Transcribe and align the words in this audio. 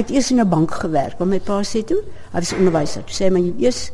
het 0.00 0.10
eers 0.10 0.30
in 0.30 0.40
'n 0.40 0.48
bank 0.48 0.74
gewerk, 0.82 1.18
want 1.18 1.30
my 1.30 1.40
pa 1.40 1.62
sê 1.62 1.84
toe, 1.84 2.02
hy 2.32 2.38
was 2.38 2.52
onderwyser. 2.52 3.02
Hy 3.06 3.12
sê 3.12 3.30
maar 3.30 3.40
jy 3.40 3.54
eers 3.58 3.90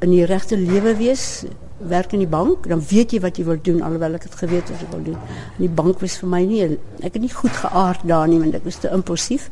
in 0.00 0.10
die 0.10 0.24
regte 0.24 0.56
lewe 0.56 0.94
wees, 0.96 1.44
werk 1.78 2.12
in 2.12 2.22
die 2.22 2.30
bank, 2.30 2.68
dan 2.68 2.82
weet 2.90 3.12
jy 3.14 3.20
wat 3.22 3.38
jy 3.38 3.44
wil 3.44 3.58
doen 3.62 3.82
alhoewel 3.82 4.14
ek 4.18 4.26
het 4.28 4.34
geweet 4.34 4.70
wat 4.70 4.82
ek 4.82 4.90
wil 4.94 5.02
doen. 5.02 5.18
En 5.56 5.62
die 5.62 5.74
bank 5.80 6.00
was 6.00 6.18
vir 6.18 6.28
my 6.28 6.42
nie 6.44 6.62
ek 7.02 7.14
het 7.14 7.22
nie 7.22 7.32
goed 7.34 7.54
geaard 7.62 8.02
daar 8.06 8.28
nie 8.28 8.38
want 8.38 8.54
ek 8.54 8.64
was 8.64 8.80
te 8.82 8.90
impulsief. 8.90 9.50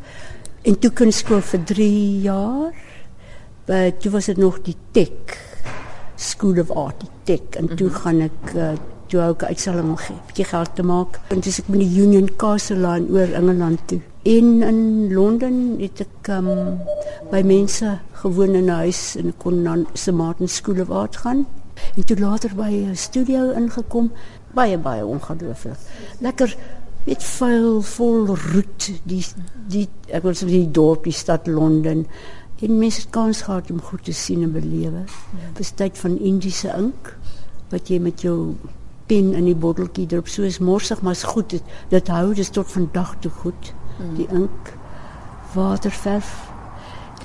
En 0.67 0.79
toe 0.79 0.91
kunstskool 0.91 1.41
vir 1.41 1.65
3 1.65 2.21
jaar. 2.21 2.75
Maar 3.67 3.91
toe 3.99 4.11
was 4.11 4.27
dit 4.31 4.37
nog 4.39 4.61
die 4.63 4.77
Tech 4.93 5.39
School 6.17 6.61
of 6.61 6.71
Art, 6.71 7.01
die 7.01 7.11
Tech 7.25 7.59
en 7.59 7.67
toe 7.67 7.89
-hmm. 7.89 7.97
gaan 7.97 8.21
ek 8.21 8.55
uh, 8.55 8.73
toe 9.07 9.23
ook 9.23 9.43
uitstalling 9.43 9.89
om 9.89 9.97
gee, 9.97 10.17
bietjie 10.27 10.45
geld 10.45 10.75
te 10.75 10.83
maak. 10.83 11.21
En 11.35 11.41
dis 11.41 11.59
ek 11.63 11.69
met 11.69 11.81
die 11.81 12.03
Union 12.03 12.29
Castle 12.37 12.77
line 12.83 13.11
oor 13.11 13.35
Engeland 13.39 13.81
toe. 13.87 14.01
En 14.27 14.63
in 14.63 14.81
Londen 15.15 15.77
het 15.81 16.03
ek 16.03 16.31
um, 16.35 16.49
by 17.31 17.43
mense 17.47 17.99
gewoon 18.23 18.55
in 18.59 18.65
'n 18.65 18.79
huis 18.83 19.17
en 19.17 19.35
kon 19.37 19.63
dan 19.65 19.87
se 19.93 20.13
Martin 20.13 20.49
School 20.49 20.81
of 20.81 20.91
Art 20.91 21.17
gaan. 21.17 21.47
En 21.97 22.05
toe 22.05 22.19
later 22.19 22.55
by 22.55 22.71
'n 22.71 22.97
studio 22.97 23.51
ingekom, 23.51 24.13
baie 24.55 24.79
baie 24.79 25.07
ongelooflik. 25.07 25.79
Lekker 26.19 26.57
met 27.05 27.25
vuil 27.25 27.83
vol 27.83 28.27
roet 28.27 28.91
die 29.05 29.25
die 29.69 29.89
ek 30.11 30.23
wil 30.23 30.35
sê 30.35 30.49
die 30.51 30.71
dorp 30.71 31.05
die 31.05 31.15
stad 31.15 31.47
Londen 31.47 32.07
en 32.61 32.79
mense 32.79 33.05
kans 33.11 33.43
gehad 33.47 33.71
om 33.71 33.83
goed 33.83 34.05
te 34.05 34.13
sien 34.13 34.43
en 34.43 34.53
belewe. 34.53 35.05
Dis 35.55 35.71
tyd 35.71 35.99
van 35.99 36.19
Indiese 36.19 36.73
ink 36.77 37.13
wat 37.71 37.89
jy 37.89 37.99
met 38.01 38.23
jou 38.25 38.57
pen 39.07 39.33
in 39.35 39.47
die 39.49 39.59
botteltjie 39.59 40.07
drop 40.11 40.29
soos 40.31 40.59
morsig 40.59 41.03
maar 41.03 41.17
is 41.19 41.27
goed 41.27 41.51
dit, 41.55 41.77
dit 41.93 42.09
hou 42.09 42.35
dis 42.35 42.51
tot 42.51 42.71
vandag 42.71 43.17
toe 43.25 43.33
goed 43.43 43.73
die 44.17 44.29
ink 44.35 44.75
waterverf 45.55 46.35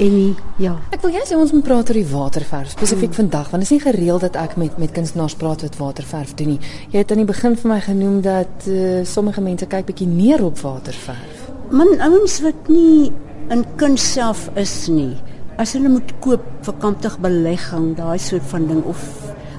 en 0.02 0.36
ja. 0.58 0.78
Ek 0.96 1.02
wil 1.04 1.14
jy 1.14 1.22
sê 1.28 1.36
ons 1.38 1.52
moet 1.54 1.66
praat 1.66 1.90
oor 1.92 1.98
die 2.00 2.08
waterverf 2.08 2.72
spesifiek 2.74 3.12
mm. 3.12 3.18
vandag 3.20 3.52
want 3.52 3.62
dit 3.62 3.70
is 3.70 3.74
nie 3.76 3.84
gereeld 3.84 4.24
dat 4.26 4.38
ek 4.40 4.56
met 4.58 4.78
met 4.82 4.94
kunstenaars 4.96 5.36
praat 5.38 5.66
wat 5.66 5.78
waterverf 5.78 6.34
doen 6.40 6.56
nie. 6.56 6.62
Jy 6.94 7.04
het 7.04 7.12
aan 7.12 7.22
die 7.22 7.28
begin 7.30 7.58
vir 7.60 7.74
my 7.74 7.80
genoem 7.86 8.22
dat 8.26 8.70
uh, 8.72 9.02
sommige 9.06 9.44
mense 9.46 9.68
kyk 9.70 9.90
bietjie 9.92 10.08
neer 10.10 10.42
op 10.46 10.62
waterverf. 10.64 11.46
Man 11.76 11.94
ouens 12.00 12.40
wat 12.46 12.72
nie 12.72 13.12
in 13.52 13.66
kuns 13.78 14.08
self 14.16 14.48
is 14.60 14.74
nie. 14.90 15.14
As 15.62 15.76
hulle 15.76 15.92
moet 15.92 16.16
koop 16.24 16.46
vir 16.66 16.82
kamptig 16.82 17.20
belegging 17.22 17.92
daai 18.00 18.18
soort 18.20 18.48
van 18.56 18.68
ding 18.72 18.84
of 18.90 19.06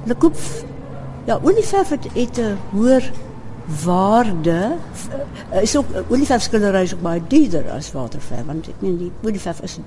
hulle 0.02 0.18
koop 0.18 0.40
Ja, 1.24 1.38
olieverf 1.42 1.88
het, 1.88 2.06
het 2.12 2.38
'n 2.38 2.58
hoër 2.70 3.10
waarde. 3.84 4.76
Uh, 5.52 5.62
is 5.62 5.76
ook 5.76 5.86
olieverfskildery 6.08 6.82
is 6.82 6.94
ook 6.94 7.02
baie 7.02 7.22
duurder 7.28 7.70
as 7.70 7.92
waterverf 7.92 8.46
want 8.46 8.68
ek 8.68 8.80
meen 8.80 8.96
die 8.98 9.12
olieverf 9.22 9.60
is 9.62 9.78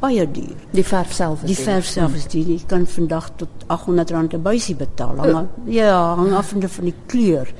baie 0.00 0.30
duur. 0.30 0.56
Die 0.70 0.84
verf 0.84 1.12
self 1.12 1.42
is 1.42 1.46
Die 1.46 1.64
verf 1.64 1.86
self 1.86 2.14
is 2.14 2.26
duur. 2.26 2.48
Jy 2.54 2.62
kan 2.66 2.86
vandag 2.86 3.30
tot 3.36 3.48
R800 3.66 4.34
'n 4.34 4.42
buisie 4.42 4.74
betaal. 4.74 5.16
Hang, 5.16 5.34
uh. 5.34 5.74
Ja, 5.74 6.14
hang 6.14 6.32
af 6.32 6.48
van 6.48 6.84
die 6.84 6.94
kleur 7.06 7.52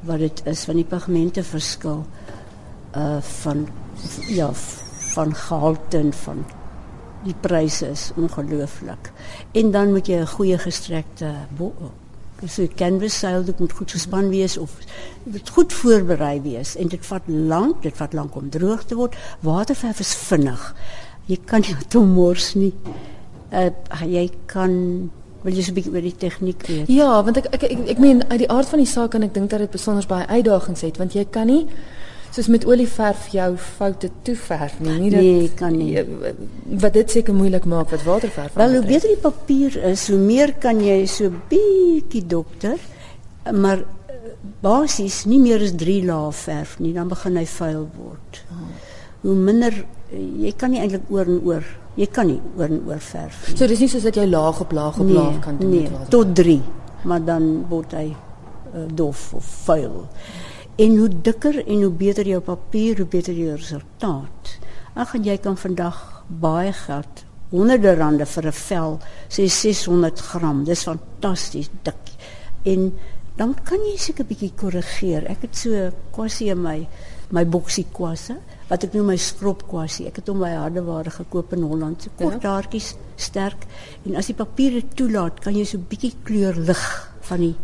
wat 0.00 0.18
dit 0.18 0.42
is 0.44 0.64
van 0.64 0.74
die 0.74 0.84
pigmente 0.84 1.42
verskil 1.42 2.06
uh 2.96 3.20
van 3.20 3.68
ja 4.28 4.50
van 5.14 5.34
gehalte 5.34 5.98
en 5.98 6.12
van 6.12 6.44
die 7.24 7.34
pryse 7.40 7.88
is 7.90 8.10
ongelooflik. 8.16 9.12
En 9.52 9.70
dan 9.70 9.92
moet 9.92 10.06
jy 10.06 10.20
'n 10.20 10.26
goeie 10.26 10.58
gestrekte 10.58 11.34
so 12.46 12.66
canvas 12.78 13.18
seil 13.18 13.44
dit 13.44 13.58
moet 13.58 13.72
goed 13.72 13.90
gespan 13.90 14.28
wees 14.30 14.56
of 14.58 14.70
dit 15.24 15.50
goed 15.50 15.72
voorberei 15.72 16.40
wees 16.44 16.76
en 16.76 16.88
dit 16.88 17.06
vat 17.06 17.22
lank 17.26 17.82
dit 17.82 17.96
vat 17.96 18.12
lank 18.12 18.34
om 18.36 18.50
droog 18.50 18.84
te 18.84 18.94
word. 18.94 19.16
Waterverf 19.40 20.00
is 20.00 20.14
vinnig. 20.14 20.74
Jy 21.26 21.38
kan 21.44 21.60
nie 21.60 21.76
tomors 21.88 22.54
nie. 22.54 22.72
Uh, 23.52 23.70
jy 24.06 24.28
kan 24.46 25.10
wil 25.42 25.54
jy 25.54 25.62
so 25.62 25.70
'n 25.70 25.74
bietjie 25.74 25.92
oor 25.92 26.02
die 26.02 26.16
tegniek 26.16 26.66
weet? 26.66 26.88
Ja 26.88 27.22
want 27.22 27.36
ek 27.36 27.46
ek 27.52 27.62
ek, 27.62 27.78
ek 27.94 27.98
meen 27.98 28.22
uit 28.28 28.38
die 28.38 28.50
aard 28.50 28.68
van 28.68 28.78
die 28.78 28.90
saak 28.90 29.10
kan 29.10 29.22
ek 29.22 29.34
dink 29.34 29.50
dat 29.50 29.60
dit 29.60 29.70
besonder 29.70 30.06
baie 30.06 30.26
uitdagings 30.26 30.80
het 30.80 30.98
want 30.98 31.12
jy 31.14 31.24
kan 31.30 31.46
nie 31.46 31.66
soos 32.34 32.48
met 32.52 32.64
olieverf 32.68 33.28
jou 33.32 33.48
foute 33.56 34.10
toeverf 34.22 34.78
nie. 34.80 34.94
Nie 35.00 35.10
dat 35.10 35.20
nee, 35.20 35.50
kan 35.56 35.76
nie. 35.76 36.04
Wat 36.80 36.96
dit 36.96 37.10
seker 37.10 37.34
moeilik 37.34 37.64
maak 37.68 37.92
wat 37.94 38.04
waterverf. 38.06 38.54
Wel, 38.58 38.78
hoe 38.78 38.84
beter 38.86 39.08
die 39.08 39.20
papier 39.22 39.76
is, 39.90 40.08
hoe 40.12 40.20
meer 40.20 40.54
kan 40.60 40.80
jy 40.84 41.00
so 41.10 41.32
bietjie 41.50 42.24
dokter, 42.28 42.76
maar 43.52 43.82
eh, 43.82 44.32
basies 44.64 45.22
nie 45.30 45.40
meer 45.42 45.64
as 45.64 45.74
3 45.80 46.00
lae 46.08 46.32
verf 46.42 46.76
nie, 46.82 46.92
dan 46.96 47.08
begin 47.10 47.38
hy 47.40 47.46
vuil 47.58 47.86
word. 47.96 48.42
Hoe 49.24 49.34
minder 49.34 49.74
jy 50.12 50.52
kan 50.56 50.72
nie 50.72 50.80
eintlik 50.82 51.08
oor 51.12 51.28
en 51.28 51.40
oor. 51.44 51.72
Jy 51.98 52.06
kan 52.14 52.28
nie 52.30 52.38
oor 52.56 52.70
en 52.70 52.84
oor 52.86 53.00
verf 53.02 53.48
nie. 53.48 53.56
So 53.58 53.66
dis 53.66 53.80
nie 53.82 53.90
soos 53.90 54.06
dat 54.06 54.16
jy 54.20 54.28
laag 54.28 54.60
op 54.62 54.72
laag 54.76 55.00
op 55.00 55.08
nee, 55.08 55.16
laag 55.16 55.40
kan 55.44 55.58
doen 55.58 55.72
nee, 55.74 56.04
tot 56.12 56.30
3, 56.38 56.60
maar 57.10 57.24
dan 57.26 57.48
word 57.72 57.96
hy 57.98 58.06
uh, 58.12 58.84
dof 58.94 59.32
of 59.34 59.50
vuil. 59.66 60.04
Hmm. 60.04 60.46
En 60.78 60.96
hoe 60.96 61.08
dikker 61.10 61.56
en 61.66 61.80
hoe 61.82 61.90
beter 61.90 62.26
jou 62.26 62.38
papier, 62.40 63.00
hoe 63.02 63.06
beter 63.10 63.34
jou 63.34 63.56
resultaat. 63.56 64.50
Ag 64.94 65.14
en 65.18 65.24
jy 65.26 65.34
kan 65.42 65.56
vandag 65.58 65.96
baie 66.28 66.70
geld, 66.72 67.24
honderde 67.50 67.94
rande 67.98 68.26
vir 68.26 68.46
'n 68.46 68.52
vel, 68.52 68.98
sê 69.28 69.48
600 69.48 70.20
gram. 70.20 70.64
Dis 70.64 70.82
fantasties 70.82 71.70
dik. 71.82 72.14
En 72.62 72.92
dan 73.36 73.56
kan 73.64 73.78
jy 73.78 73.96
seker 73.96 74.24
'n 74.24 74.28
bietjie 74.28 74.52
korrigeer. 74.54 75.26
Ek 75.26 75.42
het 75.42 75.56
so 75.56 75.90
kwassie 76.12 76.50
in 76.50 76.62
my 76.62 76.86
my 77.30 77.44
boksie 77.44 77.86
kwasse 77.92 78.36
wat 78.68 78.84
ek 78.84 78.92
noem 78.92 79.06
my 79.06 79.16
skrob 79.16 79.66
kwassie. 79.68 80.06
Ek 80.06 80.16
het 80.16 80.28
hom 80.28 80.38
by 80.38 80.50
Hardeware 80.50 81.10
gekoop 81.10 81.52
in 81.52 81.62
Holland. 81.62 82.02
Se 82.02 82.10
kort 82.16 82.42
ja. 82.42 82.50
haartjies, 82.50 82.94
sterk. 83.16 83.66
En 84.06 84.16
as 84.16 84.26
die 84.26 84.34
papier 84.34 84.70
dit 84.70 84.96
toelaat, 84.96 85.40
kan 85.40 85.54
jy 85.54 85.64
so 85.64 85.76
'n 85.76 85.86
bietjie 85.88 86.14
kleur 86.22 86.54
lig 86.54 87.12
van 87.20 87.40
die 87.40 87.54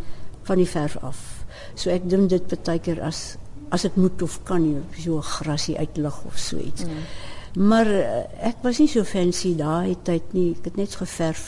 van 0.43 0.57
die 0.57 0.69
verf 0.69 0.97
af. 0.97 1.34
So 1.75 1.91
ek 1.91 2.09
doen 2.11 2.29
dit 2.31 2.55
baie 2.65 2.79
keer 2.79 3.03
as 3.03 3.37
as 3.75 3.83
dit 3.83 3.97
moet 3.99 4.23
of 4.23 4.37
kan 4.47 4.63
nie 4.63 5.03
so 5.03 5.21
grasie 5.21 5.75
uitlig 5.79 6.15
of 6.29 6.39
so 6.39 6.59
iets. 6.63 6.85
Mm. 6.85 7.07
Maar 7.55 7.87
uh, 7.87 8.23
ek 8.51 8.63
was 8.63 8.79
nie 8.79 8.89
so 8.91 9.03
fancy 9.07 9.55
daai 9.59 9.97
tyd 10.07 10.35
nie. 10.35 10.53
Ek 10.59 10.69
het 10.69 10.77
net 10.79 10.95
geverf, 11.01 11.43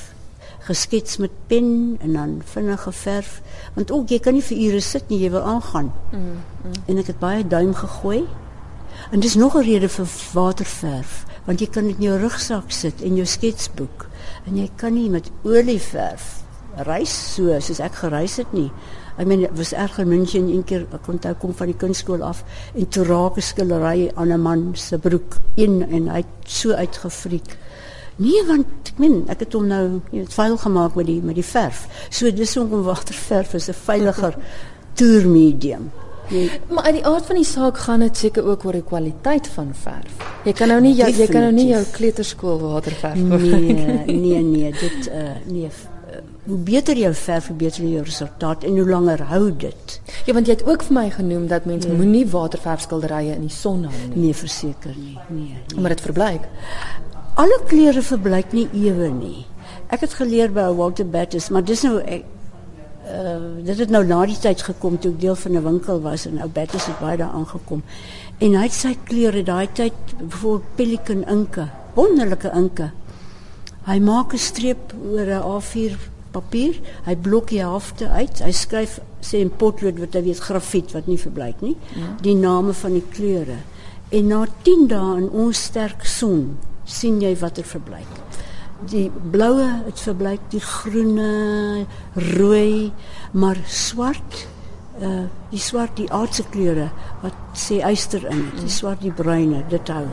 geskets 0.66 1.20
met 1.22 1.34
pen 1.46 1.68
en 2.02 2.16
dan 2.16 2.32
vinnig 2.44 2.82
geverf 2.82 3.38
want 3.76 3.92
ook 3.94 4.10
jy 4.10 4.18
kan 4.22 4.34
nie 4.34 4.42
vir 4.42 4.58
ure 4.64 4.80
sit 4.82 5.06
nie, 5.12 5.20
jy 5.22 5.30
wil 5.36 5.46
aangaan. 5.46 5.92
Mm. 6.10 6.40
Mm. 6.64 6.80
En 6.86 7.04
ek 7.04 7.12
het 7.12 7.22
baie 7.22 7.46
duim 7.46 7.74
gegooi. 7.74 8.24
En 9.12 9.20
dis 9.20 9.34
nog 9.38 9.54
'n 9.54 9.62
rede 9.62 9.88
vir 9.88 10.08
waterverf 10.32 11.24
want 11.46 11.60
jy 11.60 11.68
kan 11.70 11.86
dit 11.86 11.96
in 11.96 12.02
jou 12.02 12.18
rugsak 12.18 12.72
sit 12.74 13.02
en 13.02 13.14
jou 13.16 13.26
sketsboek 13.26 14.08
en 14.46 14.56
jy 14.56 14.70
kan 14.76 14.94
nie 14.94 15.10
met 15.10 15.30
olie 15.44 15.80
verf 15.80 16.42
reis 16.84 17.34
so 17.34 17.60
soos 17.60 17.80
ek 17.80 17.94
gereis 18.02 18.36
het 18.36 18.52
nie. 18.52 18.70
Ek 19.16 19.26
meen 19.26 19.40
dit 19.40 19.50
was 19.56 19.72
erg 19.72 19.98
in 19.98 20.08
München 20.08 20.48
een 20.48 20.64
keer 20.64 20.86
ek 20.92 21.08
onthou 21.08 21.34
kom 21.40 21.54
van 21.56 21.66
die 21.66 21.76
kunstskool 21.76 22.22
af 22.22 22.44
en 22.74 22.88
toe 22.88 23.04
raak 23.04 23.36
'n 23.36 23.42
skillery 23.42 24.10
aan 24.14 24.32
'n 24.32 24.40
man 24.40 24.72
se 24.74 24.98
broek 24.98 25.36
in 25.54 25.82
en 25.90 26.08
hy 26.08 26.16
het 26.16 26.34
so 26.44 26.72
uitgefriek. 26.72 27.56
Nee, 28.16 28.44
want 28.46 28.66
ek 28.92 28.98
meen 28.98 29.24
ek 29.28 29.40
het 29.40 29.52
hom 29.52 29.66
nou 29.66 30.00
het 30.12 30.34
vuil 30.34 30.56
gemaak 30.56 30.94
met 30.94 31.06
die 31.06 31.20
met 31.22 31.34
die 31.34 31.44
verf. 31.44 31.86
So 32.10 32.32
dis 32.32 32.56
om 32.56 32.68
waterverf 32.68 33.54
is 33.54 33.68
'n 33.68 33.72
veiliger 33.72 34.34
toermedium. 34.94 35.90
Nee. 36.28 36.50
Maar 36.68 36.84
uit 36.84 36.94
die 36.94 37.06
aard 37.06 37.26
van 37.26 37.36
die 37.36 37.44
saak 37.44 37.78
gaan 37.78 38.00
dit 38.00 38.16
seker 38.16 38.44
ook 38.44 38.64
oor 38.64 38.72
die 38.72 38.82
kwaliteit 38.82 39.46
van 39.46 39.68
verf. 39.72 40.12
Jy 40.44 40.52
kan 40.52 40.68
nou 40.68 40.80
nie 40.80 40.94
jy, 40.94 41.10
jy 41.14 41.26
kan 41.26 41.40
nou 41.40 41.52
nie 41.52 41.66
jou 41.66 41.84
kleuterskool 41.92 42.58
waterverf 42.58 43.14
Nee, 43.14 44.06
nee, 44.24 44.42
nee, 44.42 44.72
dit 44.72 45.06
uh 45.12 45.36
nee 45.46 45.70
hoe 46.46 46.58
beter 46.58 46.96
jou 46.98 47.12
verf, 47.14 47.48
hoe 47.50 47.56
beter 47.56 47.84
jou 47.84 48.02
resultaat 48.04 48.64
en 48.64 48.78
hoe 48.78 48.86
langer 48.88 49.22
hou 49.30 49.50
dit. 49.56 49.96
Ja, 50.26 50.32
want 50.32 50.46
jy 50.46 50.54
het 50.54 50.66
ook 50.66 50.84
vir 50.86 50.94
my 50.94 51.08
genoem 51.10 51.48
dat 51.50 51.66
mense 51.66 51.88
nee. 51.88 51.98
moenie 51.98 52.26
waterverfskilderye 52.30 53.34
in 53.34 53.48
die 53.48 53.54
son 53.54 53.84
hou 53.88 54.02
nie. 54.12 54.28
Nee, 54.28 54.34
verseker 54.34 54.94
nie. 54.94 55.18
Nee. 55.28 55.58
nee. 55.66 55.80
Maar 55.80 55.96
dit 55.96 56.06
verbleik. 56.06 56.46
Alle 57.34 57.58
kleure 57.66 58.02
verbleik 58.02 58.54
nie 58.56 58.68
ewe 58.72 59.10
nie. 59.12 59.44
Ek 59.92 60.06
het 60.06 60.14
geleer 60.18 60.54
by 60.54 60.70
Walter 60.78 61.06
Battis, 61.06 61.50
maar 61.50 61.66
dis 61.66 61.82
nou 61.86 61.98
ek 62.00 62.32
uh 63.06 63.62
dit 63.62 63.78
het 63.78 63.90
nou 63.94 64.02
na 64.02 64.24
die 64.26 64.38
tyd 64.42 64.64
gekom 64.66 64.96
toe 64.98 65.12
ek 65.12 65.20
deel 65.20 65.36
van 65.38 65.52
'n 65.52 65.62
winkel 65.62 66.00
was 66.02 66.26
en 66.26 66.40
ou 66.42 66.48
Battis 66.48 66.86
het 66.86 66.98
baie 66.98 67.16
daar 67.16 67.34
aangekom. 67.38 67.82
En 68.38 68.54
hy 68.54 68.62
het 68.62 68.72
sy 68.72 68.96
kleure 69.04 69.42
daai 69.42 69.68
tyd 69.72 69.94
vir 70.28 70.60
Pelican 70.74 71.22
inke, 71.24 71.68
wonderlike 71.94 72.50
inke. 72.50 72.90
Hy 73.86 73.98
maak 73.98 74.32
'n 74.34 74.38
streep 74.38 74.92
oor 75.02 75.26
'n 75.26 75.42
A4 75.42 76.15
papier. 76.36 76.78
Hy 77.08 77.16
blok 77.26 77.50
die 77.52 77.62
helfte 77.64 78.10
uit. 78.12 78.42
Hy 78.44 78.52
skryf 78.54 78.98
sê 79.24 79.40
in 79.44 79.52
potlood 79.62 80.00
wat 80.02 80.16
hy 80.16 80.26
weet 80.28 80.44
grafiet 80.44 80.94
wat 80.96 81.08
nie 81.10 81.18
verbleik 81.20 81.62
nie. 81.64 81.74
Ja. 81.96 82.12
Die 82.24 82.36
name 82.38 82.76
van 82.76 82.96
die 82.98 83.04
kleure. 83.16 83.60
En 84.14 84.30
na 84.30 84.44
10 84.68 84.86
dae 84.92 85.16
in 85.22 85.30
ons 85.34 85.64
sterk 85.70 86.06
son 86.06 86.56
sien 86.86 87.18
jy 87.22 87.32
watter 87.40 87.66
verbleik. 87.66 88.20
Die 88.86 89.08
bloue 89.32 89.64
het 89.86 90.00
verbleik, 90.04 90.42
die 90.52 90.60
groene, 90.60 91.86
rooi, 92.36 92.92
maar 93.32 93.58
swart 93.66 94.44
uh 94.96 95.26
die 95.50 95.60
swart 95.60 95.98
die 96.00 96.08
aardse 96.12 96.44
kleure 96.52 96.86
wat 97.20 97.56
sê 97.56 97.82
yster 97.84 98.24
in, 98.30 98.46
die 98.56 98.72
swart 98.72 99.02
die 99.04 99.12
bruine, 99.12 99.62
dit 99.70 99.92
hou. 99.92 100.06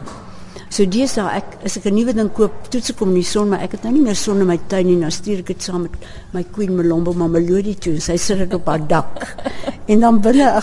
So 0.73 0.89
deesdae 0.89 1.37
ek 1.37 1.51
as 1.67 1.75
ek 1.77 1.85
'n 1.85 1.93
nuwe 1.93 2.13
ding 2.17 2.31
koop, 2.33 2.53
toets 2.73 2.89
ek 2.89 3.01
hom 3.03 3.09
in 3.13 3.21
die 3.21 3.29
son, 3.29 3.49
maar 3.49 3.61
ek 3.61 3.75
het 3.75 3.83
nou 3.83 3.93
nie 3.93 4.01
meer 4.01 4.17
son 4.17 4.41
in 4.41 4.47
my 4.47 4.57
tuin 4.67 4.87
nie, 4.87 4.95
nou 4.97 5.11
stuur 5.11 5.43
ek 5.43 5.51
dit 5.53 5.61
saam 5.61 5.83
met 5.83 5.93
my 6.33 6.43
Queen 6.43 6.73
Malombo 6.75 7.13
Mamelodi 7.13 7.75
toe. 7.77 7.99
Sy 7.99 8.17
sit 8.17 8.39
dit 8.39 8.53
op 8.53 8.65
haar 8.65 8.87
dak. 8.87 9.35
en 9.91 9.99
dan 9.99 10.19
binne 10.19 10.49
'n 10.49 10.61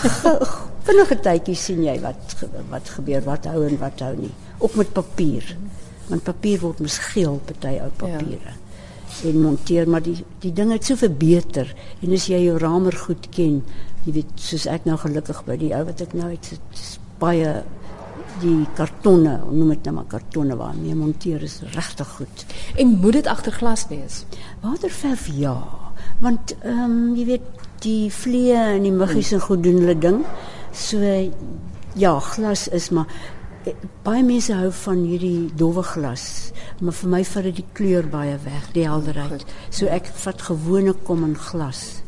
vinnige 0.83 1.15
tydjie 1.15 1.55
sien 1.55 1.83
jy 1.83 1.95
wat 2.01 2.35
wat 2.69 2.89
gebeur, 2.89 3.23
wat 3.23 3.45
hou 3.45 3.63
en 3.67 3.77
wat 3.79 3.99
hou 3.99 4.15
nie. 4.17 4.33
Ook 4.59 4.75
met 4.75 4.91
papier. 4.93 5.55
Want 6.09 6.23
papier 6.23 6.59
word 6.59 6.79
mos 6.79 6.97
geel 6.97 7.39
party 7.45 7.79
ou 7.79 7.89
papiere. 7.95 8.51
Ja. 8.51 9.29
En 9.29 9.41
monteer 9.41 9.87
maar 9.87 10.03
die 10.03 10.25
die 10.41 10.51
ding 10.51 10.71
het 10.71 10.83
so 10.83 10.95
verbeter 10.95 11.71
en 12.01 12.11
as 12.11 12.27
jy 12.27 12.43
jou 12.49 12.57
ramer 12.57 12.95
goed 13.07 13.29
ken, 13.31 13.63
jy 14.05 14.11
weet 14.11 14.31
soos 14.35 14.65
ek 14.67 14.85
nou 14.85 14.97
gelukkig 14.97 15.45
by 15.45 15.55
die 15.55 15.71
ou 15.75 15.85
wat 15.85 16.01
ek 16.01 16.13
nou 16.13 16.31
het, 16.31 16.49
het 16.51 16.99
baie 17.19 17.63
die 18.39 18.65
kartonne, 18.77 19.37
noem 19.51 19.73
dit 19.73 19.87
nou 19.87 19.95
maar 19.99 20.07
kartonne 20.11 20.55
waarmee 20.59 20.95
monteer 20.95 21.43
is 21.43 21.59
regtig 21.75 22.07
goed. 22.17 22.45
En 22.79 22.95
moet 23.01 23.19
dit 23.19 23.27
agter 23.27 23.51
glas 23.51 23.85
wees? 23.89 24.23
Waterverf 24.63 25.27
ja, 25.35 25.57
want 26.23 26.55
ehm 26.61 26.85
um, 26.85 27.15
jy 27.17 27.25
weet 27.33 27.67
die 27.81 28.11
vliee 28.13 28.57
en 28.77 28.85
die 28.85 28.93
muggies 28.93 29.33
en 29.35 29.43
goed 29.43 29.63
doen 29.65 29.81
hulle 29.81 29.97
ding. 29.97 30.21
So 30.71 31.01
ja, 31.99 32.19
glas 32.19 32.67
is 32.67 32.89
maar 32.89 33.09
eh, 33.65 33.73
baie 34.05 34.23
mense 34.23 34.53
hou 34.55 34.69
van 34.83 35.03
hierdie 35.05 35.49
dowwe 35.57 35.83
glas, 35.83 36.51
maar 36.81 36.95
vir 36.97 37.11
my 37.15 37.23
vat 37.33 37.49
dit 37.49 37.59
die 37.61 37.67
kleur 37.77 38.07
baie 38.09 38.37
weg, 38.45 38.69
die 38.75 38.87
helderheid. 38.87 39.45
So 39.69 39.89
ek 39.91 40.07
vat 40.23 40.47
gewone 40.51 40.95
kom 41.07 41.25
in 41.27 41.35
glas. 41.35 42.01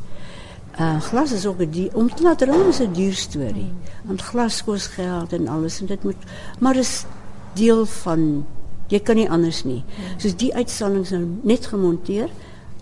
Uh, 0.79 1.01
glas 1.01 1.31
is 1.31 1.45
ook 1.45 1.59
die 1.73 1.89
om 1.93 2.07
te 2.09 2.23
laat 2.23 2.41
raam 2.41 2.67
is 2.67 2.79
'n 2.81 2.93
duur 2.93 3.13
storie. 3.13 3.69
Mm. 3.69 3.77
Want 4.03 4.21
glas 4.21 4.63
kos 4.63 4.87
geld 4.87 5.33
en 5.33 5.47
alles 5.47 5.79
en 5.79 5.85
dit 5.85 6.03
moet 6.03 6.21
maar 6.59 6.75
is 6.75 7.05
deel 7.53 7.85
van 7.85 8.45
jy 8.87 8.99
kan 8.99 9.15
nie 9.15 9.29
anders 9.29 9.63
nie. 9.63 9.83
Mm. 9.85 10.17
Soos 10.17 10.35
die 10.35 10.55
uitstallings 10.55 11.09
nou 11.09 11.27
net 11.41 11.65
gemonteer 11.65 12.29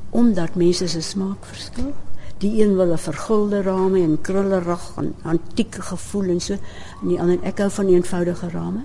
omdat 0.10 0.56
mense 0.56 0.88
se 0.88 1.02
smaak 1.02 1.46
verskil. 1.46 1.94
Die 2.38 2.64
een 2.64 2.76
wil 2.76 2.92
'n 2.92 2.98
vergulde 2.98 3.62
rame 3.62 4.02
en 4.02 4.22
krullerig 4.22 4.92
en 4.98 5.16
antieke 5.22 5.82
gevoel 5.82 6.30
en 6.30 6.42
so 6.42 6.54
en 7.02 7.08
die 7.08 7.20
ander 7.22 7.44
ek 7.44 7.58
hou 7.58 7.70
van 7.70 7.88
eenvoudige 7.88 8.50
rame 8.50 8.82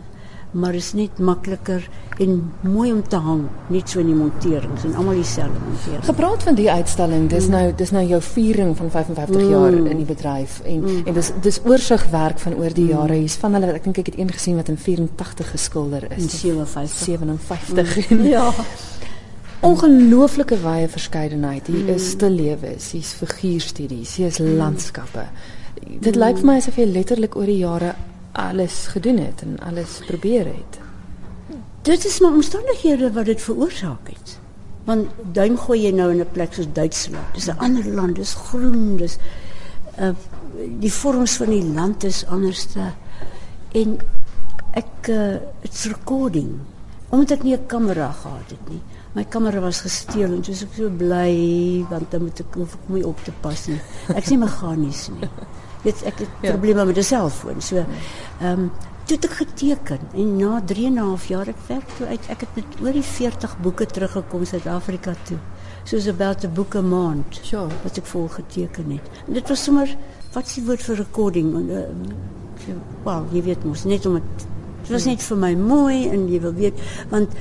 maar 0.56 0.74
is 0.74 0.92
net 0.96 1.18
makliker 1.18 1.84
en 2.18 2.36
mooi 2.64 2.92
om 2.92 3.02
te 3.08 3.18
hang, 3.20 3.42
net 3.72 3.90
so 3.92 4.00
in 4.00 4.08
die 4.08 4.16
monterings 4.16 4.86
en 4.88 4.94
almal 4.96 5.18
dieselfde 5.18 5.60
montering. 5.60 6.04
Gepraat 6.08 6.46
van 6.48 6.56
die 6.56 6.68
uitstalling, 6.70 7.26
dis 7.30 7.46
mm. 7.46 7.52
nou 7.52 7.74
dis 7.76 7.92
nou 7.92 8.04
jou 8.08 8.20
viering 8.30 8.72
van 8.78 8.90
55 8.94 9.36
mm. 9.36 9.50
jaar 9.50 9.76
in 9.76 10.00
die 10.00 10.08
bedryf 10.08 10.58
en 10.64 10.80
mm. 10.80 11.02
en 11.04 11.18
dis 11.18 11.30
dis 11.44 11.60
oorsigwerk 11.68 12.40
van 12.40 12.56
oor 12.56 12.72
die 12.72 12.88
mm. 12.88 12.94
jare. 12.96 13.20
Hier's 13.20 13.36
van 13.42 13.58
hulle 13.58 13.74
ek 13.76 13.84
dink 13.88 14.00
ek 14.02 14.12
het 14.14 14.18
een 14.22 14.32
gesien 14.32 14.56
wat 14.56 14.72
in 14.72 14.80
84 14.80 15.52
geskilder 15.56 16.08
is. 16.10 16.22
In 16.22 16.32
57 16.38 17.04
57. 17.04 18.10
Mm. 18.10 18.26
ja. 18.36 18.48
Ongelooflike 19.66 20.56
wye 20.64 20.88
verskeidenheid. 20.88 21.68
Hier 21.68 21.94
is 21.94 22.12
mm. 22.14 22.18
te 22.18 22.32
lewe, 22.32 22.74
hier's 22.80 23.14
figuurstudies, 23.20 24.16
hier's 24.20 24.40
mm. 24.40 24.56
landskappe. 24.56 25.28
Dit 25.84 26.14
mm. 26.14 26.20
lyk 26.22 26.40
vir 26.40 26.48
my 26.48 26.60
asof 26.62 26.80
jy 26.80 26.88
letterlik 26.88 27.36
oor 27.36 27.50
die 27.50 27.60
jare 27.60 27.94
alles 28.36 28.86
gedoen 28.92 29.18
het 29.18 29.42
en 29.42 29.58
alles 29.64 30.00
probeer 30.06 30.46
het. 30.46 30.78
Dit 31.86 32.04
is 32.04 32.20
maar 32.20 32.32
omstandighede 32.32 33.12
wat 33.12 33.24
dit 33.24 33.42
veroorsaak 33.42 34.08
het. 34.08 34.38
Want 34.84 35.10
duim 35.32 35.56
gooi 35.58 35.80
jy 35.82 35.92
nou 35.94 36.10
in 36.12 36.20
'n 36.20 36.30
plek 36.32 36.54
soos 36.54 36.66
Duitsland. 36.72 37.34
Dis 37.34 37.46
'n 37.46 37.58
ander 37.58 37.86
land, 37.88 38.16
dis 38.16 38.34
groen, 38.34 38.96
dis 38.96 39.16
uh 39.98 40.14
die 40.80 40.92
vorms 40.92 41.36
van 41.36 41.50
die 41.50 41.64
land 41.64 42.04
is 42.04 42.26
anderste. 42.26 42.92
En 43.72 43.98
ek 44.70 45.08
uh 45.08 45.34
it's 45.60 45.84
recording. 45.84 46.58
Omdat 47.08 47.30
ek 47.30 47.42
nie 47.42 47.56
'n 47.56 47.66
kamera 47.66 48.12
gehad 48.12 48.50
het 48.50 48.68
nie. 48.68 48.82
My 49.12 49.24
kamera 49.24 49.60
was 49.60 49.80
gesteel 49.80 50.32
en 50.32 50.44
soos 50.44 50.62
ek 50.62 50.74
so 50.76 50.90
bly 50.90 51.84
want 51.90 52.10
dan 52.10 52.22
moet 52.22 52.40
ek 52.40 52.54
hoef 52.54 52.74
ek 52.74 52.88
my 52.88 53.02
op 53.02 53.24
te 53.24 53.32
pas 53.40 53.66
nie. 53.66 53.80
Ek 54.08 54.24
sien 54.24 54.38
meganies 54.38 55.08
nie. 55.08 55.28
Dit 55.86 56.02
ek 56.08 56.24
het 56.24 56.28
ja. 56.42 56.50
probleme 56.50 56.84
met 56.88 56.98
die 56.98 57.06
selfoon. 57.06 57.62
So 57.62 57.84
ehm 57.84 58.66
um, 58.66 58.70
toe 59.06 59.16
ek 59.22 59.36
geteken 59.38 60.00
en 60.18 60.30
na 60.36 60.60
3 60.66 60.86
en 60.86 60.96
'n 60.98 60.98
half 60.98 61.26
jaar 61.30 61.48
ek 61.48 61.60
werk 61.68 61.90
toe 61.96 62.06
uit 62.06 62.24
ek 62.28 62.40
het 62.40 62.56
met 62.58 62.80
oor 62.82 62.92
die 62.92 63.06
40 63.06 63.56
boeke 63.62 63.86
teruggekom 63.86 64.44
Suid-Afrika 64.44 65.14
toe. 65.28 65.38
Soos 65.84 66.08
about 66.08 66.44
'n 66.44 66.52
boek 66.54 66.74
'n 66.74 66.88
maand. 66.88 67.38
Sure. 67.42 67.70
Wat 67.82 67.96
ek 67.96 68.06
vol 68.06 68.28
geteken 68.28 68.90
het. 68.90 69.06
En 69.26 69.32
dit 69.32 69.48
was 69.48 69.62
sommer 69.62 69.96
wat 70.32 70.48
s'ie 70.48 70.64
woord 70.64 70.82
vir 70.82 70.96
recording 70.96 71.54
en 71.54 71.70
uh, 71.70 72.74
well, 73.04 73.24
jy 73.32 73.42
weet 73.42 73.64
mos 73.64 73.84
net 73.84 74.06
om 74.06 74.14
het 74.14 74.46
Dit 74.86 74.94
was 74.94 75.06
net 75.08 75.22
vir 75.26 75.38
my 75.42 75.48
mooi 75.58 76.04
en 76.14 76.28
jy 76.30 76.38
wil 76.44 76.52
weet 76.54 76.76
want 77.10 77.32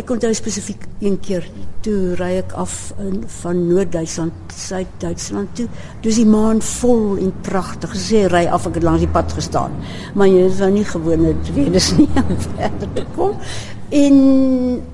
ek 0.00 0.08
onthou 0.10 0.32
spesifiek 0.34 0.82
een 0.98 1.14
keer 1.22 1.44
toe 1.86 2.16
ry 2.18 2.32
ek 2.40 2.56
af 2.58 2.72
in, 2.98 3.20
van 3.36 3.60
Noord-Duitsland 3.68 4.56
Suid-Duitsland 4.58 5.54
toe. 5.54 5.68
Dis 6.02 6.18
die 6.18 6.26
maan 6.26 6.58
vol 6.58 7.20
en 7.22 7.30
pragtig. 7.46 7.94
Sê 7.94 8.24
ry 8.26 8.48
af 8.50 8.66
ek 8.66 8.80
het 8.80 8.88
langs 8.88 9.06
die 9.06 9.12
pad 9.14 9.30
gestaan. 9.36 9.78
Maar 10.18 10.32
jy 10.32 10.42
is 10.48 10.58
nou 10.58 10.72
nie 10.74 10.84
gewone 10.90 11.36
redes 11.54 11.92
nie 12.00 12.10
om 12.18 12.34
verder 12.48 12.92
te 12.98 13.06
kom. 13.14 13.38
En 13.94 14.18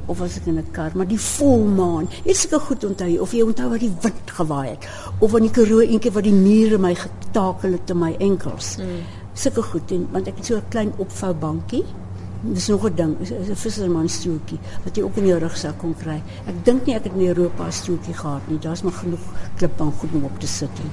of 0.04 0.20
was 0.20 0.36
ek 0.36 0.52
in 0.52 0.60
'n 0.60 0.70
kar, 0.76 0.92
maar 0.92 1.08
die 1.08 1.20
volmaan. 1.20 2.04
Jy 2.28 2.36
seker 2.36 2.60
goed 2.60 2.84
onthou 2.84 3.16
of 3.24 3.32
jy 3.32 3.48
onthou 3.48 3.72
wat 3.72 3.80
die 3.80 3.94
wind 4.04 4.28
gewaai 4.36 4.68
het 4.76 4.88
of 5.18 5.30
van 5.30 5.40
die 5.40 5.50
Karoo 5.50 5.80
eendag 5.80 6.12
wat 6.12 6.28
die 6.28 6.36
mure 6.36 6.78
my 6.78 6.94
getakel 6.94 7.72
het 7.72 7.86
te 7.86 7.94
my 7.94 8.12
enkels. 8.18 8.76
Mm 8.76 9.23
sulke 9.34 9.62
goed 9.62 9.92
en 9.94 10.08
want 10.12 10.28
ek 10.30 10.36
het 10.36 10.46
so 10.46 10.56
'n 10.56 10.68
klein 10.68 10.92
opvoubankie. 10.96 11.84
Dis 12.40 12.68
nog 12.68 12.84
'n 12.84 12.94
ding, 12.94 13.20
is 13.20 13.30
'n 13.30 13.56
visserman 13.56 14.08
strootjie 14.08 14.58
wat 14.84 14.96
jy 14.96 15.02
ook 15.02 15.16
in 15.16 15.26
jou 15.26 15.38
rugsak 15.38 15.78
kon 15.78 15.94
kry. 15.94 16.22
Ek 16.46 16.64
dink 16.64 16.86
nie 16.86 16.94
ek 16.94 17.04
het 17.04 17.12
in 17.12 17.26
Europa 17.26 17.70
strootjie 17.70 18.14
gehad 18.14 18.48
nie. 18.48 18.58
Daar's 18.58 18.82
maar 18.82 18.92
genoeg 18.92 19.24
klipbank 19.56 19.94
goed 19.94 20.10
om 20.14 20.24
op 20.24 20.38
te 20.40 20.46
sit. 20.46 20.70
En 20.78 20.90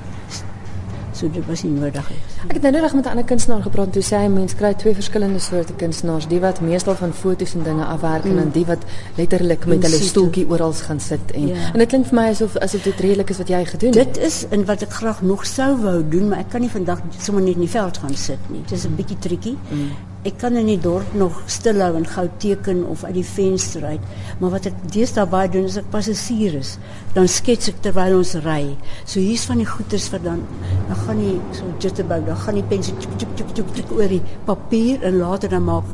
so 1.21 1.29
dit 1.29 1.45
was 1.47 1.63
nie 1.63 1.71
nodig 1.73 2.09
nie. 2.09 2.19
Ek 2.47 2.57
het 2.57 2.65
nou 2.65 2.71
net 2.73 2.93
met 2.93 3.05
'n 3.05 3.13
ander 3.13 3.27
kunstenaar 3.31 3.61
gepraat 3.61 3.93
toe 3.93 4.03
sê 4.03 4.21
hy 4.23 4.27
mens 4.27 4.55
kry 4.55 4.73
twee 4.73 4.93
verskillende 4.93 5.39
soorte 5.39 5.73
kunstenaars, 5.73 6.27
die 6.27 6.39
wat 6.39 6.61
meestal 6.61 6.95
van 6.95 7.13
foto's 7.13 7.53
en 7.53 7.63
dinge 7.63 7.85
afwerk 7.85 8.23
mm. 8.23 8.31
en 8.31 8.35
dan 8.35 8.51
die 8.51 8.65
wat 8.65 8.83
letterlik 9.15 9.65
met 9.65 9.83
hulle 9.83 10.01
stoeltjie 10.01 10.47
oral 10.49 10.73
gaan 10.73 10.99
sit 10.99 11.31
en 11.33 11.47
ja. 11.47 11.71
en 11.73 11.79
dit 11.79 11.87
klink 11.87 12.05
vir 12.07 12.15
my 12.15 12.27
asof 12.29 12.57
asof 12.57 12.83
dit 12.83 12.99
redelik 12.99 13.29
is 13.29 13.37
wat 13.37 13.47
jy 13.47 13.65
gedoen 13.65 13.97
het. 13.97 14.13
Dit 14.13 14.23
is 14.23 14.45
in 14.49 14.65
wat 14.65 14.81
ek 14.81 14.93
graag 14.93 15.21
nog 15.21 15.45
sou 15.45 15.77
wou 15.81 16.07
doen, 16.09 16.27
maar 16.27 16.39
ek 16.39 16.49
kan 16.49 16.61
nie 16.61 16.69
vandag 16.69 17.01
sommer 17.19 17.43
net 17.43 17.55
in 17.55 17.67
die 17.67 17.75
veld 17.79 17.97
gaan 17.97 18.15
sit 18.15 18.49
nie. 18.49 18.61
Dit 18.61 18.77
is 18.77 18.85
'n 18.85 18.95
bietjie 18.95 19.19
triekie. 19.19 19.57
Mm 19.69 20.10
ek 20.21 20.35
kan 20.41 20.57
in 20.59 20.67
die 20.69 20.79
dorp 20.81 21.15
nog 21.17 21.39
stil 21.49 21.81
hou 21.81 21.95
en 21.97 22.05
gou 22.05 22.27
teken 22.41 22.83
of 22.85 23.01
uit 23.07 23.15
die 23.17 23.25
venster 23.25 23.87
uit. 23.89 24.03
Maar 24.41 24.53
wat 24.53 24.67
ek 24.69 24.83
deesdae 24.93 25.25
baie 25.29 25.49
doen 25.49 25.65
is 25.69 25.79
ek 25.81 25.89
passasier 25.93 26.59
is. 26.59 26.75
Dan 27.15 27.29
skets 27.31 27.71
ek 27.71 27.79
terwyl 27.87 28.19
ons 28.19 28.35
ry. 28.45 28.75
So 29.01 29.17
hier's 29.17 29.47
van 29.49 29.63
die 29.63 29.69
goeters 29.69 30.11
wat 30.13 30.27
dan 30.27 30.43
dan 30.91 31.01
gaan 31.05 31.19
nie 31.21 31.33
so 31.57 31.65
jitterbug, 31.81 32.27
dan 32.27 32.37
gaan 32.43 32.59
die 32.59 32.67
pen 32.69 32.85
so 32.85 32.93
tjuk 33.01 33.17
tjuk 33.17 33.33
tjuk 33.39 33.51
tjuk 33.57 33.73
tjuk 33.79 33.97
oor 33.97 34.13
die 34.13 34.21
papier 34.45 35.01
en 35.07 35.19
later 35.23 35.49
dan 35.49 35.65
maak 35.65 35.89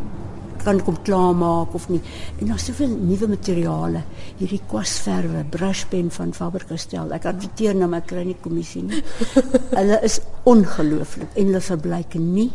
kan 0.68 0.82
kom 0.84 0.98
klaar 1.08 1.32
maak 1.38 1.76
of 1.78 1.88
nie. 1.88 2.02
En 2.42 2.50
daar's 2.52 2.66
soveel 2.68 2.92
nuwe 2.92 3.30
materiale. 3.32 4.02
Hierdie 4.42 4.60
kwasverwe, 4.68 5.46
brushpen 5.54 6.10
van 6.12 6.34
Faber-Castell. 6.36 7.14
Ek 7.16 7.30
adverteer 7.32 7.78
nou 7.78 7.88
maar 7.94 8.04
kry 8.04 8.26
nie 8.28 8.36
kommissie 8.44 8.84
nie. 8.84 9.00
hulle 9.80 10.02
is 10.04 10.20
ongelooflik 10.44 11.32
en 11.38 11.54
hulle 11.54 11.64
verbleik 11.64 12.20
nie 12.20 12.50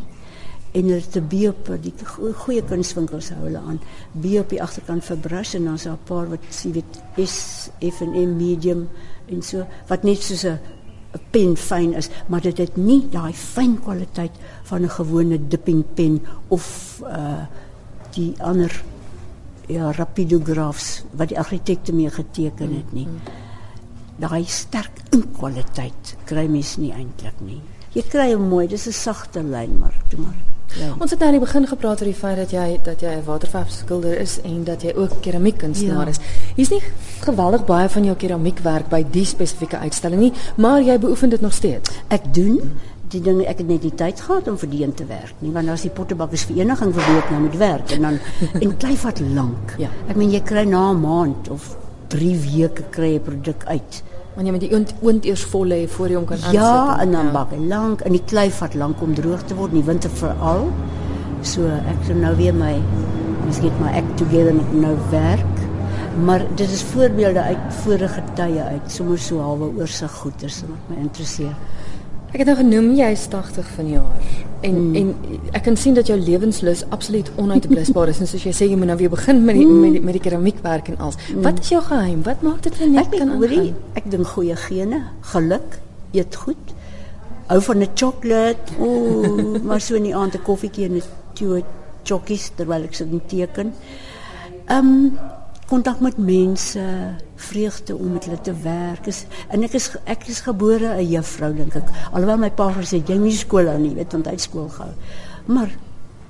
en 0.73 0.89
hulle 0.89 1.09
te 1.13 1.21
beop 1.21 1.69
die 1.85 1.93
goeie 2.45 2.63
kunswinkels 2.65 3.31
hou 3.35 3.43
hulle 3.45 3.61
aan. 3.61 3.81
Beop 4.13 4.53
die 4.55 4.61
agterkant 4.65 5.05
vir 5.05 5.19
brush 5.27 5.55
en 5.59 5.65
dan 5.69 5.79
so 5.79 5.91
'n 5.91 6.05
paar 6.09 6.29
wat 6.31 6.41
sê 6.51 6.73
weet 6.73 7.03
S 7.17 7.71
F 7.81 8.01
en 8.01 8.15
M 8.17 8.37
medium 8.37 8.89
en 9.29 9.43
so 9.43 9.67
wat 9.89 10.05
net 10.05 10.23
soos 10.23 10.45
'n 10.45 10.59
pen 11.31 11.57
fyn 11.57 11.93
is. 11.95 12.09
Maar 12.29 12.41
dit 12.41 12.59
het 12.59 12.77
nie 12.77 13.09
daai 13.11 13.33
fyn 13.33 13.81
kwaliteit 13.81 14.33
van 14.65 14.83
'n 14.83 14.89
gewone 14.89 15.49
dipping 15.49 15.85
pen 15.95 16.23
of 16.49 17.01
uh 17.05 17.45
die 18.13 18.35
ander 18.41 18.83
ja 19.67 19.91
rapidografs 19.91 21.05
wat 21.17 21.29
die 21.29 21.39
argitekte 21.39 21.93
mee 21.93 22.11
geteken 22.11 22.75
het 22.75 22.93
nie. 22.93 23.09
Daai 24.17 24.45
sterk 24.45 25.01
inkwaliteit 25.11 26.17
kry 26.25 26.47
mens 26.47 26.77
nie 26.77 26.93
eintlik 26.93 27.41
nie. 27.41 27.61
Jy 27.93 28.03
kry 28.03 28.33
hom 28.33 28.49
mooi 28.49 28.67
dis 28.69 28.87
'n 28.87 28.93
sagte 28.93 29.43
lyn 29.43 29.79
maar 29.79 30.03
toe 30.09 30.21
maar 30.21 30.52
Ja. 30.81 30.95
Ons 30.99 31.11
het 31.11 31.19
nou 31.19 31.29
aan 31.31 31.39
die 31.39 31.45
begin 31.45 31.67
gepraat 31.67 32.01
oor 32.01 32.11
die 32.11 32.17
feit 32.17 32.37
dat 32.37 32.51
jy 32.51 32.79
dat 32.85 33.01
jy 33.01 33.17
'n 33.17 33.25
waterverfskilder 33.25 34.19
is 34.21 34.41
en 34.43 34.65
dat 34.65 34.83
jy 34.83 34.93
ook 34.97 35.21
keramiekkunstenaar 35.21 36.07
ja. 36.07 36.11
is. 36.11 36.21
Hier's 36.57 36.71
nie 36.71 36.83
geweldig 37.21 37.65
baie 37.65 37.89
van 37.89 38.05
jou 38.05 38.17
keramiekwerk 38.17 38.89
by 38.89 39.05
die 39.11 39.25
spesifieke 39.25 39.79
uitstalling 39.79 40.21
nie, 40.21 40.33
maar 40.57 40.83
jy 40.83 40.99
beoefen 40.99 41.29
dit 41.29 41.41
nog 41.41 41.53
steeds. 41.53 41.91
Ek 42.09 42.35
doen 42.35 42.61
die 43.13 43.21
dinge 43.21 43.45
ek 43.45 43.59
het 43.59 43.69
net 43.69 43.83
die 43.83 43.95
tyd 43.95 44.21
gehad 44.21 44.49
om 44.49 44.59
vir 44.59 44.71
die 44.73 44.89
te 44.95 45.05
werk 45.05 45.35
nie 45.45 45.53
want 45.53 45.67
daar's 45.67 45.85
die 45.85 45.93
pottebakkers 45.93 46.47
vereniging 46.49 46.95
vir 46.97 47.09
wie 47.09 47.19
ek 47.21 47.31
nou 47.31 47.41
moet 47.43 47.59
werk 47.61 47.93
en 47.97 48.03
dan 48.09 48.19
en 48.65 48.77
klei 48.77 48.97
vat 48.97 49.21
lank. 49.21 49.77
Ja. 49.79 49.91
Ek 50.09 50.17
meen 50.17 50.33
jy 50.33 50.41
kry 50.41 50.65
na 50.65 50.91
'n 50.93 51.01
maand 51.01 51.49
of 51.49 51.77
3 52.09 52.37
weke 52.47 52.89
kry 52.91 53.15
'n 53.17 53.23
produk 53.23 53.65
uit. 53.67 54.03
Want 54.35 54.47
jy 54.49 54.53
moet 54.55 54.65
die 54.65 54.73
oond, 54.73 54.95
oond 55.05 55.27
eers 55.29 55.43
vol 55.53 55.67
lê 55.69 55.81
voor 55.93 56.09
jy 56.09 56.17
hom 56.17 56.29
kan 56.29 56.39
aansit. 56.41 56.57
Ja, 56.57 56.99
en 57.03 57.13
dan 57.13 57.29
ja. 57.29 57.33
bak 57.35 57.51
hy 57.53 57.61
lank 57.69 58.05
en 58.07 58.17
die 58.17 58.23
klei 58.33 58.49
vat 58.51 58.77
lank 58.81 59.03
om 59.05 59.13
droog 59.15 59.45
te 59.49 59.57
word, 59.59 59.75
in 59.75 59.83
die 59.83 59.89
winter 59.89 60.13
veral. 60.23 60.71
So 61.45 61.69
ek 61.69 62.07
sou 62.07 62.17
nou 62.17 62.33
weer 62.39 62.57
my 62.57 62.77
miskien 63.45 63.75
maar 63.81 63.99
ek 63.99 64.09
together 64.21 64.55
en 64.55 64.63
ek 64.63 64.73
nou 64.87 64.95
werk. 65.13 65.61
Maar 66.25 66.45
dit 66.57 66.71
is 66.71 66.83
voorbeelde 66.93 67.41
uit 67.41 67.77
vorige 67.83 68.23
tye 68.37 68.65
uit, 68.75 68.89
sommer 68.93 69.21
so 69.21 69.41
halwe 69.41 69.71
oorsig 69.81 70.13
goeders 70.23 70.61
wat 70.69 70.91
my 70.93 70.99
interesseer. 71.05 71.55
Ek 72.33 72.41
het 72.41 72.49
nou 72.49 72.57
genoem 72.57 72.95
jy 72.97 73.11
is 73.13 73.27
80 73.29 73.67
vanjaar 73.77 74.29
en 74.65 74.77
mm. 74.79 74.95
en 74.97 75.49
ek 75.59 75.65
kan 75.67 75.77
sien 75.77 75.97
dat 75.99 76.09
jou 76.09 76.17
lewenslus 76.17 76.85
absoluut 76.95 77.29
onuitblusbaar 77.37 78.13
is 78.13 78.23
en 78.25 78.31
soos 78.31 78.47
jy 78.47 78.53
sê 78.57 78.69
jy 78.71 78.79
moet 78.79 78.89
nou 78.89 78.97
weer 79.03 79.13
begin 79.13 79.43
met 79.45 79.59
die 79.59 79.67
mm. 79.67 79.81
met 79.83 79.97
die, 79.97 80.03
met 80.07 80.17
die 80.17 80.23
keramiekwerk 80.23 80.89
en 80.89 80.97
alles. 80.99 81.19
Mm. 81.29 81.43
Wat 81.45 81.61
is 81.61 81.73
jou 81.75 81.83
geheim? 81.85 82.23
Wat 82.25 82.45
maak 82.47 82.63
dit 82.65 82.79
net 82.81 83.03
ek 83.03 83.19
kan 83.19 83.35
aangaan? 83.35 83.75
Ek 84.01 84.09
dink 84.15 84.31
goeie 84.33 84.57
gene, 84.65 85.03
geluk, 85.35 85.77
eet 86.17 86.39
goed. 86.45 86.73
Hou 87.51 87.61
van 87.69 87.85
'n 87.85 87.91
sjokolade. 87.93 88.79
Ooh, 88.81 89.61
maar 89.69 89.81
so 89.81 89.99
in 90.01 90.09
die 90.09 90.17
aand 90.17 90.39
'n 90.39 90.47
koffietjie 90.47 90.89
en 90.89 91.03
'n 91.03 91.65
chokkies 92.03 92.51
terwyl 92.57 92.89
ek 92.89 92.95
sit 92.95 93.13
en 93.13 93.23
teken. 93.27 93.75
Ehm 94.69 94.89
um, 94.89 95.19
kontak 95.73 96.01
met 96.05 96.19
mense, 96.21 96.83
vreugde 97.49 97.97
om 97.97 98.13
met 98.13 98.27
hulle 98.29 98.41
te 98.41 98.53
werk. 98.63 99.07
Is, 99.09 99.25
en 99.49 99.65
ek 99.65 99.79
is 99.79 99.89
ek 100.05 100.27
is 100.29 100.43
gebore 100.45 100.91
'n 100.99 101.09
juffrou 101.09 101.53
dink 101.57 101.77
ek. 101.81 101.89
Alhoewel 102.13 102.43
my 102.45 102.51
pa 102.51 102.69
gesê 102.77 103.01
jy 103.01 103.17
moet 103.19 103.39
skool 103.39 103.71
hou 103.71 103.79
nie, 103.79 103.95
weet 103.97 104.13
want 104.13 104.29
hy 104.29 104.37
skool 104.37 104.69
gehou. 104.69 104.93
Maar 105.47 105.71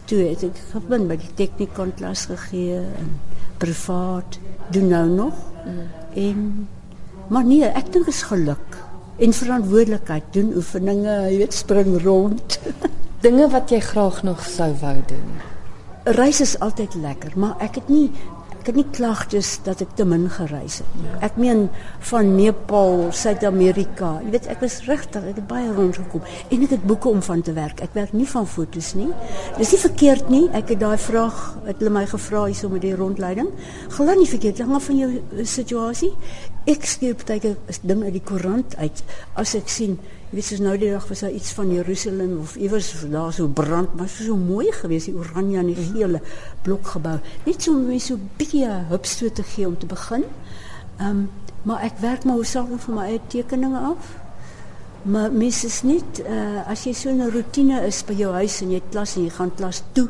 toe 0.06 0.18
het 0.28 0.44
ek 0.44 0.60
begin 0.82 1.08
by 1.08 1.16
die 1.16 1.32
tegnikon 1.34 1.92
klas 1.98 2.26
gegee 2.30 2.78
en 2.78 3.08
privaat 3.58 4.38
doen 4.70 4.88
nou 4.88 5.08
nog. 5.08 5.34
Mm. 5.66 5.86
En 6.14 6.68
maar 7.28 7.44
nee, 7.44 7.64
ek 7.64 7.92
dink 7.92 8.06
is 8.06 8.22
geluk 8.22 8.78
en 9.18 9.32
verantwoordelikheid 9.32 10.24
doen 10.32 10.52
oefeninge, 10.56 11.16
jy 11.30 11.38
weet 11.38 11.54
spring 11.54 12.02
rond. 12.02 12.60
Dinge 13.26 13.48
wat 13.50 13.70
jy 13.70 13.80
graag 13.80 14.22
nog 14.22 14.42
sou 14.44 14.70
wou 14.80 14.96
doen. 15.06 15.34
Reis 16.04 16.40
is 16.40 16.58
altyd 16.58 16.94
lekker, 16.94 17.32
maar 17.38 17.54
ek 17.62 17.78
het 17.78 17.88
nie 17.88 18.10
ek 18.62 18.68
het 18.70 18.76
nie 18.78 18.86
klagtes 18.94 19.56
dat 19.66 19.80
ek 19.82 19.96
te 19.98 20.04
min 20.06 20.28
gereis 20.30 20.78
het 20.84 20.90
nie. 20.94 21.08
Ek 21.26 21.38
meen 21.40 21.64
van 22.12 22.28
Nepal, 22.36 23.08
Suid-Amerika. 23.10 24.12
Jy 24.22 24.30
weet, 24.36 24.46
ek 24.52 24.62
was 24.62 24.76
regtig, 24.86 25.24
ek 25.32 25.40
het 25.40 25.48
baie 25.50 25.72
rondgekom 25.74 26.22
en 26.22 26.62
ek 26.68 26.76
het 26.76 26.84
boeke 26.86 27.10
om 27.10 27.18
van 27.26 27.42
te 27.42 27.56
werk. 27.56 27.82
Ek 27.82 27.96
werk 27.98 28.14
nie 28.14 28.28
van 28.30 28.46
fotos 28.46 28.92
nie. 28.94 29.08
Dis 29.58 29.74
nie 29.74 29.82
verkeerd 29.82 30.30
nie. 30.30 30.44
Ek 30.54 30.70
het 30.70 30.82
daai 30.84 30.94
vraag 31.02 31.42
het 31.66 31.82
hulle 31.82 31.90
my 31.98 32.04
gevra 32.06 32.44
hier 32.46 32.60
so 32.60 32.70
met 32.70 32.86
die 32.86 32.94
rondleiding. 32.94 33.50
Glad 33.96 34.22
nie 34.22 34.30
verkeerd, 34.30 34.62
hang 34.62 34.78
af 34.78 34.86
van 34.92 35.02
jou 35.02 35.10
eh, 35.10 35.42
situasie. 35.42 36.12
Ek 36.70 36.86
skep 36.86 37.26
baie 37.26 37.56
dinge 37.82 38.06
uit 38.06 38.14
die 38.20 38.26
koerant 38.30 38.78
uit 38.78 39.02
as 39.42 39.56
ek 39.58 39.66
sien 39.72 39.98
weet 40.32 40.44
soos 40.48 40.62
nou 40.64 40.72
die 40.80 40.90
dag 40.90 41.04
was 41.08 41.20
daar 41.20 41.34
iets 41.36 41.52
van 41.52 41.72
Jerusalem 41.72 42.38
of 42.40 42.54
iewers 42.56 42.88
daar 43.10 43.32
so 43.32 43.46
brand, 43.46 43.94
maar 43.94 44.08
so, 44.08 44.24
so 44.24 44.36
mooi 44.36 44.72
geweest 44.72 45.10
die 45.10 45.16
oranje 45.16 45.58
en 45.58 45.68
die 45.68 45.76
mhm. 45.76 45.92
gele 45.96 46.20
blokgebou. 46.62 47.18
Net 47.44 47.62
so 47.62 47.76
mense 47.76 48.14
so 48.14 48.18
bietjie 48.40 48.68
hupstoot 48.88 49.34
te 49.34 49.44
gee 49.54 49.66
om 49.66 49.78
te 49.78 49.86
begin. 49.86 50.24
Ehm 50.96 51.08
um, 51.08 51.30
maar 51.62 51.84
ek 51.86 52.00
werk 52.02 52.24
maar 52.24 52.40
hoofsaaklik 52.40 52.80
van 52.82 52.94
my 52.94 53.04
eie 53.06 53.20
tekeninge 53.30 53.78
af. 53.78 54.08
Maar 55.02 55.32
mens 55.32 55.64
is 55.64 55.82
niet, 55.82 56.22
uh, 56.26 56.62
as 56.66 56.84
jy 56.84 56.92
so 56.92 57.10
'n 57.10 57.30
routine 57.30 57.86
is 57.86 58.04
by 58.04 58.12
jou 58.12 58.32
huis 58.32 58.60
en 58.62 58.70
jy 58.70 58.82
klas 58.90 59.16
en 59.16 59.22
jy 59.22 59.30
gaan 59.30 59.54
klas 59.54 59.82
toe, 59.92 60.08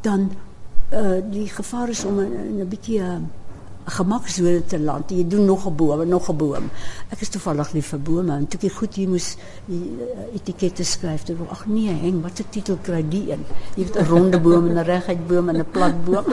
dan 0.00 0.30
uh, 0.92 1.20
die 1.30 1.48
gevaar 1.48 1.88
is 1.88 2.04
om 2.04 2.20
'n 2.20 2.60
'n 2.60 2.68
bietjie 2.68 2.98
uh, 3.00 3.20
gemaksone 3.84 4.64
te 4.66 4.78
land. 4.78 5.10
Jy 5.10 5.26
doen 5.26 5.44
nog 5.44 5.66
'n 5.66 5.76
boom, 5.76 6.08
nog 6.08 6.28
'n 6.30 6.36
boom. 6.36 6.70
Ek 7.08 7.20
is 7.20 7.28
toevallig 7.28 7.72
lief 7.72 7.86
vir 7.86 8.00
bome 8.00 8.32
en 8.32 8.46
goed 8.70 8.94
die 8.94 9.06
uh, 9.98 10.34
etikette 10.34 10.84
skryf, 10.84 11.22
toe 11.22 11.36
ag 11.48 11.66
nee, 11.66 11.92
heng, 11.92 12.22
wat 12.22 12.40
'n 12.40 12.46
titel 12.50 12.78
kry 12.82 13.04
die 13.08 13.30
een? 13.30 13.44
Jy 13.74 13.84
het 13.84 13.96
'n 13.96 14.06
ronde 14.06 14.40
boom 14.40 14.68
en 14.68 14.78
'n 14.78 14.84
reguit 14.84 15.26
boom 15.26 15.48
en 15.48 15.56
'n 15.56 15.70
plat 15.70 16.04
boom. 16.04 16.24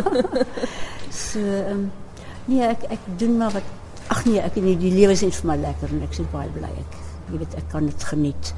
so 1.30 1.40
um, 1.40 1.92
nee, 2.46 2.62
ek 2.62 2.84
ek 2.90 3.00
maar 3.38 3.52
wat 3.52 3.64
ag 4.08 4.26
nee, 4.26 4.40
ek 4.40 4.54
die 4.54 4.92
lewe 4.92 5.12
is 5.12 5.22
net 5.22 5.36
vir 5.36 5.48
lekker 5.58 5.90
en 5.90 6.02
ek 6.02 6.12
is 6.12 6.32
baie 6.32 6.50
bly 6.50 6.72
ek 6.72 6.92
jy 7.32 7.38
weet 7.38 7.56
ek 7.56 7.70
kan 7.70 7.86
dit 7.86 8.04
geniet. 8.04 8.54